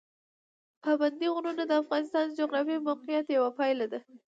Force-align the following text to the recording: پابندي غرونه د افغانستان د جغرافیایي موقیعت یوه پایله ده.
پابندي 0.83 1.27
غرونه 1.35 1.63
د 1.67 1.71
افغانستان 1.83 2.23
د 2.27 2.31
جغرافیایي 2.39 2.85
موقیعت 2.89 3.25
یوه 3.37 3.51
پایله 3.59 3.85
ده. 3.91 3.99